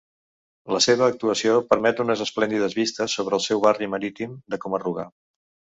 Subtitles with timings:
[0.75, 5.09] La seva situació permet unes esplèndides vistes sobre el seu barri marítim de Coma-ruga.